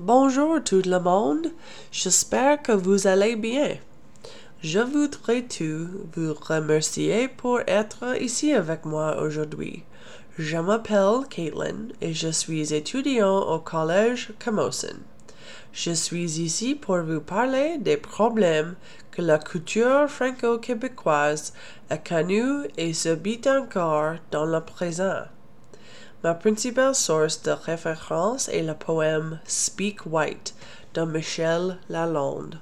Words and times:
Bonjour 0.00 0.62
tout 0.62 0.82
le 0.86 1.00
monde, 1.00 1.48
j'espère 1.90 2.62
que 2.62 2.70
vous 2.70 3.08
allez 3.08 3.34
bien. 3.34 3.78
Je 4.62 4.78
voudrais 4.78 5.42
tout 5.42 5.88
vous 6.14 6.34
remercier 6.34 7.26
pour 7.26 7.58
être 7.66 8.22
ici 8.22 8.54
avec 8.54 8.84
moi 8.84 9.20
aujourd'hui. 9.20 9.82
Je 10.38 10.56
m'appelle 10.56 11.26
Caitlin 11.28 11.88
et 12.00 12.14
je 12.14 12.28
suis 12.28 12.72
étudiant 12.72 13.40
au 13.40 13.58
collège 13.58 14.32
Camosun. 14.38 15.00
Je 15.72 15.90
suis 15.90 16.38
ici 16.42 16.76
pour 16.76 16.98
vous 16.98 17.20
parler 17.20 17.78
des 17.78 17.96
problèmes 17.96 18.76
que 19.10 19.20
la 19.20 19.38
culture 19.38 20.08
franco-québécoise 20.08 21.54
a 21.90 21.98
connus 21.98 22.68
et 22.76 22.92
subit 22.92 23.40
encore 23.48 24.14
dans 24.30 24.46
le 24.46 24.60
présent. 24.60 25.24
Ma 26.24 26.34
principale 26.34 26.96
source 26.96 27.42
de 27.42 27.52
référence 27.52 28.48
est 28.48 28.62
le 28.62 28.74
poème 28.74 29.38
Speak 29.46 30.04
White 30.04 30.52
de 30.94 31.02
Michel 31.02 31.78
Lalonde. 31.88 32.58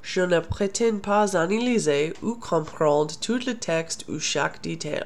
Je 0.00 0.22
ne 0.22 0.40
prétends 0.40 0.98
pas 0.98 1.36
analyser 1.36 2.14
ou 2.22 2.36
comprendre 2.36 3.14
tout 3.20 3.38
le 3.46 3.58
texte 3.58 4.06
ou 4.08 4.18
chaque 4.18 4.62
détail. 4.62 5.04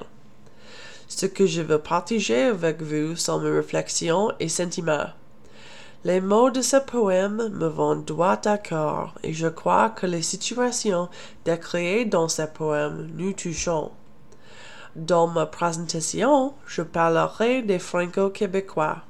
Ce 1.09 1.27
que 1.27 1.47
je 1.47 1.63
veux 1.63 1.81
partager 1.81 2.45
avec 2.45 2.81
vous 2.81 3.17
sont 3.17 3.41
mes 3.41 3.51
réflexions 3.51 4.31
et 4.39 4.49
sentiments. 4.49 5.11
Les 6.05 6.21
mots 6.21 6.51
de 6.51 6.63
ce 6.63 6.77
poème 6.77 7.49
me 7.55 7.67
vont 7.67 7.97
droit 7.97 8.41
à 8.45 8.57
cœur 8.57 9.17
et 9.25 9.33
je 9.33 9.49
crois 9.49 9.91
que 9.91 10.07
les 10.07 10.23
situations 10.23 11.09
décrites 11.45 12.09
dans 12.09 12.29
ce 12.29 12.43
poème 12.43 13.11
nous 13.17 13.33
touchent. 13.33 13.91
Dans 14.97 15.27
ma 15.27 15.47
présentation, 15.47 16.55
je 16.67 16.83
parlerai 16.83 17.63
des 17.63 17.81
franco-québécois. 17.81 19.03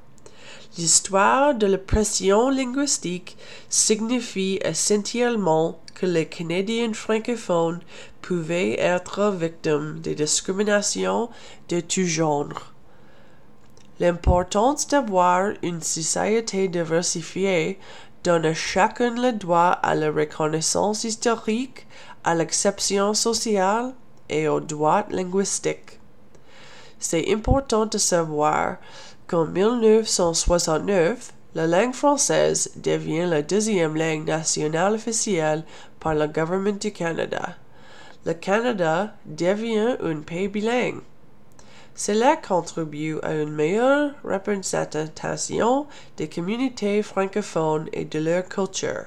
L'histoire 0.79 1.55
de 1.55 1.67
l'oppression 1.67 2.49
linguistique 2.49 3.37
signifie 3.69 4.59
essentiellement 4.65 5.79
que 5.95 6.07
les 6.07 6.25
Canadiens 6.25 6.95
francophones 6.95 7.81
pouvaient 8.23 8.81
être 8.81 9.31
victimes 9.31 10.01
de 10.01 10.15
discriminations 10.15 11.29
de 11.69 11.81
tout 11.81 12.07
genre. 12.07 12.73
L'importance 14.01 14.89
d'avoir 14.89 15.51
une 15.63 15.83
société 15.83 16.69
diversifiée 16.69 17.79
donne 18.25 18.47
à 18.47 18.55
chacun 18.55 19.15
le 19.21 19.33
droit 19.33 19.79
à 19.83 19.95
la 19.95 20.11
reconnaissance 20.11 21.05
historique, 21.05 21.87
à 22.25 22.35
l'exception 22.35 23.13
sociale 23.13 23.93
et 24.35 24.49
aux 24.49 24.61
droits 24.61 25.07
linguistiques. 25.11 26.01
C'est 26.99 27.33
important 27.33 27.87
de 27.87 27.99
savoir 27.99 28.79
qu'en 29.29 29.47
1969, 29.47 31.33
la 31.55 31.69
langue 31.69 31.95
française 31.95 32.73
devient 32.77 33.27
la 33.27 33.43
deuxième 33.43 33.97
langue 33.97 34.27
nationale 34.27 34.95
officielle 34.95 35.65
par 36.01 36.15
le 36.15 36.27
gouvernement 36.27 36.77
du 36.79 36.93
Canada. 36.93 37.57
Le 38.27 38.35
Canada 38.35 39.15
devient 39.25 39.97
un 40.03 40.21
pays 40.21 40.49
bilingue. 40.49 41.03
Cela 41.95 42.37
contribue 42.37 43.21
à 43.23 43.35
une 43.35 43.53
meilleure 43.53 44.11
représentation 44.25 45.87
des 46.17 46.29
communautés 46.29 47.03
francophones 47.03 47.89
et 47.93 48.05
de 48.05 48.19
leur 48.19 48.49
culture. 48.49 49.05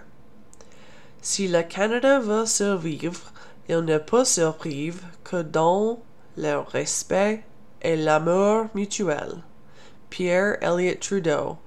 Si 1.22 1.50
le 1.50 1.64
Canada 1.64 2.20
veut 2.20 2.46
survivre, 2.46 3.34
il 3.70 3.80
ne 3.80 3.98
peut 3.98 4.26
survivre 4.26 5.02
que 5.24 5.42
dans 5.42 6.00
le 6.38 6.58
respect 6.58 7.44
et 7.82 7.96
l'amour 7.96 8.66
mutuel. 8.74 9.44
Pierre 10.10 10.58
Elliott 10.62 11.00
Trudeau, 11.00 11.58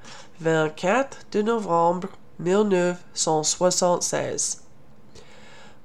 24 0.40 1.26
de 1.32 1.42
novembre 1.42 2.08
1976. 2.38 4.62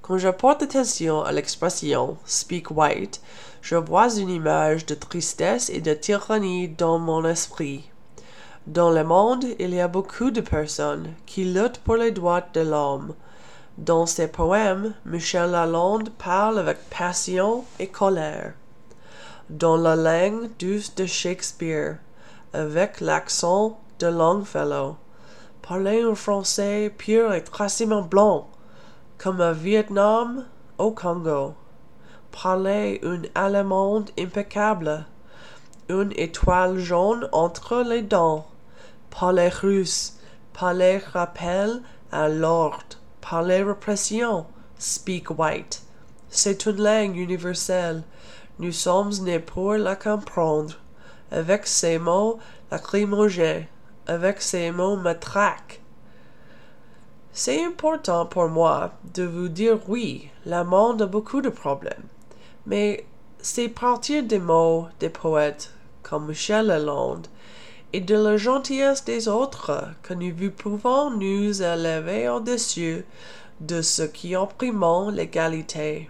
Quand 0.01 0.17
je 0.17 0.29
porte 0.29 0.63
attention 0.63 1.21
à 1.23 1.31
l'expression 1.31 2.17
Speak 2.25 2.71
White, 2.71 3.21
je 3.61 3.75
vois 3.75 4.17
une 4.17 4.29
image 4.29 4.85
de 4.85 4.95
tristesse 4.95 5.69
et 5.69 5.81
de 5.81 5.93
tyrannie 5.93 6.69
dans 6.69 6.99
mon 6.99 7.25
esprit. 7.25 7.89
Dans 8.67 8.91
le 8.91 9.03
monde, 9.03 9.45
il 9.59 9.73
y 9.73 9.81
a 9.81 9.87
beaucoup 9.87 10.31
de 10.31 10.41
personnes 10.41 11.13
qui 11.25 11.45
luttent 11.45 11.79
pour 11.79 11.95
les 11.97 12.11
droits 12.11 12.43
de 12.53 12.61
l'homme, 12.61 13.13
dans 13.77 14.05
ses 14.05 14.29
poèmes, 14.29 14.93
Michel 15.05 15.51
Lalonde 15.51 16.09
parle 16.11 16.59
avec 16.59 16.77
passion 16.89 17.65
et 17.77 17.87
colère. 17.87 18.53
Dans 19.49 19.75
la 19.75 19.95
langue 19.97 20.49
douce 20.57 20.95
de 20.95 21.05
Shakespeare, 21.05 21.97
avec 22.53 23.01
l'accent 23.01 23.77
de 23.99 24.07
Longfellow, 24.07 24.95
parler 25.61 26.01
un 26.03 26.15
français 26.15 26.93
pur 26.97 27.33
et 27.33 27.43
tracément 27.43 28.01
blanc, 28.01 28.49
comme 29.17 29.41
à 29.41 29.51
Vietnam, 29.51 30.45
au 30.77 30.91
Congo. 30.91 31.53
Parler 32.31 33.01
une 33.03 33.27
allemande 33.35 34.09
impeccable, 34.17 35.05
une 35.89 36.13
étoile 36.15 36.77
jaune 36.79 37.27
entre 37.33 37.83
les 37.83 38.01
dents. 38.01 38.47
Parler 39.09 39.49
russe, 39.49 40.17
parler 40.53 40.97
rappel 41.13 41.81
à 42.11 42.29
l'ordre 42.29 42.97
par 43.27 43.41
les 43.41 43.63
répressions. 43.63 44.45
Speak 44.77 45.31
white. 45.31 45.81
C'est 46.29 46.65
une 46.65 46.83
langue 46.83 47.17
universelle. 47.17 48.03
Nous 48.59 48.71
sommes 48.71 49.11
nés 49.23 49.39
pour 49.39 49.73
la 49.73 49.95
comprendre. 49.95 50.75
Avec 51.31 51.65
ces 51.65 51.97
mots 51.97 52.37
lacrymogènes, 52.71 53.65
avec 54.05 54.41
ces 54.41 54.71
mots 54.71 54.97
matraques. 54.97 55.81
C'est 57.31 57.65
important 57.65 58.25
pour 58.25 58.47
moi 58.47 58.91
de 59.13 59.23
vous 59.23 59.49
dire 59.49 59.79
oui, 59.87 60.29
la 60.45 60.63
monde 60.63 61.01
a 61.01 61.07
beaucoup 61.07 61.41
de 61.41 61.49
problèmes. 61.49 62.07
Mais 62.65 63.05
c'est 63.39 63.69
partir 63.69 64.23
des 64.23 64.39
mots 64.39 64.87
des 64.99 65.09
poètes 65.09 65.73
comme 66.03 66.27
Michel 66.27 66.67
Lalonde 66.67 67.27
et 67.95 68.01
de 68.01 68.15
la 68.15 68.35
gentillesse 68.35 69.05
des 69.05 69.29
autres 69.29 69.85
que 70.03 70.13
nous 70.13 70.51
pouvons 70.51 71.11
nous 71.11 71.61
élever 71.61 72.27
au-dessus 72.27 73.05
de 73.61 73.81
ce 73.81 74.01
qui 74.01 74.35
opprime 74.35 75.11
l'égalité. 75.13 76.09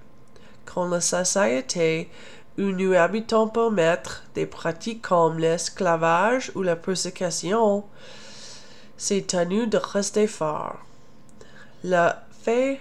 Quand 0.66 0.88
la 0.88 1.00
société 1.00 2.10
où 2.58 2.64
nous 2.64 2.94
habitons 2.94 3.50
permettre 3.50 4.24
des 4.34 4.48
pratiques 4.48 5.04
comme 5.04 5.38
l'esclavage 5.38 6.52
ou 6.56 6.64
la 6.64 6.76
persécution, 6.76 7.84
c'est 8.98 9.36
à 9.36 9.46
nous 9.46 9.68
de 9.68 9.78
rester 9.78 10.26
forts. 10.26 10.80
Le 11.84 12.10
fait 12.42 12.80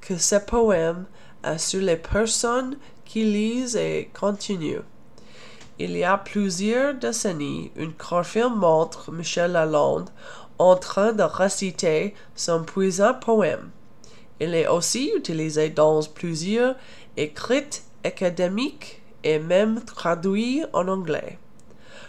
que 0.00 0.18
ce 0.18 0.34
poème 0.34 1.04
a 1.44 1.56
sur 1.56 1.82
les 1.82 1.98
personnes 1.98 2.76
qui 3.04 3.22
lisent 3.22 3.76
et 3.76 4.10
continuent. 4.12 4.89
Il 5.82 5.96
y 5.96 6.04
a 6.04 6.18
plusieurs 6.18 6.92
décennies, 6.92 7.72
une 7.74 7.94
confirme 7.94 8.58
montre 8.58 9.10
Michel 9.10 9.52
Lalonde 9.52 10.10
en 10.58 10.76
train 10.76 11.14
de 11.14 11.22
réciter 11.22 12.14
son 12.34 12.64
puissant 12.64 13.14
poème. 13.14 13.70
Il 14.40 14.54
est 14.54 14.68
aussi 14.68 15.10
utilisé 15.16 15.70
dans 15.70 16.02
plusieurs 16.02 16.76
écrits 17.16 17.80
académiques 18.04 19.00
et 19.24 19.38
même 19.38 19.82
traduit 19.82 20.62
en 20.74 20.86
anglais. 20.86 21.38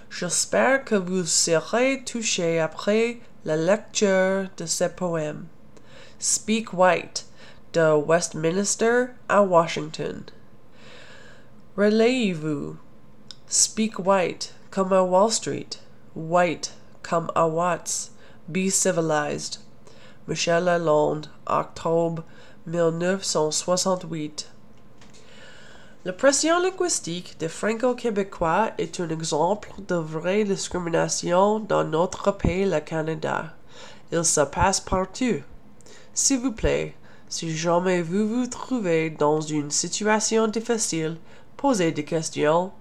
J'espère 0.09 0.83
que 0.83 0.95
vous 0.95 1.23
serez 1.23 2.03
touché 2.03 2.59
après 2.59 3.19
la 3.45 3.55
lecture 3.55 4.49
de 4.57 4.65
ce 4.65 4.89
poème. 4.89 5.45
Speak 6.19 6.73
White 6.73 7.25
de 7.71 7.93
Westminster 8.05 9.05
à 9.29 9.41
Washington. 9.43 10.23
Relayez-vous. 11.77 12.75
Speak 13.53 13.99
white, 13.99 14.53
comme 14.69 14.93
à 14.93 15.03
Wall 15.03 15.29
Street. 15.29 15.77
White, 16.15 16.71
comme 17.03 17.29
à 17.35 17.49
Watts. 17.49 18.11
Be 18.47 18.69
civilized. 18.69 19.57
Michel 20.25 20.63
Lalonde, 20.63 21.27
octobre 21.45 22.23
1968. 22.65 24.47
La 26.05 26.13
pression 26.13 26.61
linguistique 26.61 27.35
des 27.39 27.49
Franco-Québécois 27.49 28.71
est 28.77 29.01
un 29.01 29.09
exemple 29.09 29.73
de 29.85 29.95
vraie 29.95 30.45
discrimination 30.45 31.59
dans 31.59 31.83
notre 31.83 32.31
pays, 32.31 32.63
le 32.63 32.79
Canada. 32.79 33.53
Il 34.13 34.23
se 34.23 34.45
passe 34.45 34.79
partout. 34.79 35.41
S'il 36.13 36.39
vous 36.39 36.53
plaît, 36.53 36.95
si 37.27 37.53
jamais 37.53 38.01
vous 38.01 38.29
vous 38.29 38.47
trouvez 38.47 39.09
dans 39.09 39.41
une 39.41 39.71
situation 39.71 40.47
difficile, 40.47 41.17
posez 41.57 41.91
des 41.91 42.05
questions 42.05 42.71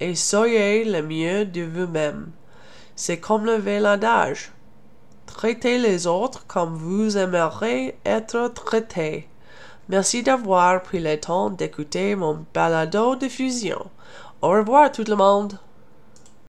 et 0.00 0.14
soyez 0.14 0.84
le 0.84 1.02
mieux 1.02 1.44
de 1.44 1.62
vous-même. 1.62 2.30
C'est 2.96 3.18
comme 3.18 3.44
le 3.44 3.54
vélandage. 3.54 4.52
Traitez 5.26 5.78
les 5.78 6.06
autres 6.06 6.46
comme 6.46 6.74
vous 6.74 7.16
aimeriez 7.16 7.96
être 8.04 8.48
traité. 8.54 9.28
Merci 9.88 10.22
d'avoir 10.22 10.82
pris 10.82 11.00
le 11.00 11.18
temps 11.18 11.50
d'écouter 11.50 12.14
mon 12.14 12.44
balado 12.54 13.16
diffusion. 13.16 13.90
Au 14.42 14.48
revoir 14.48 14.92
tout 14.92 15.04
le 15.06 15.16
monde. 15.16 15.58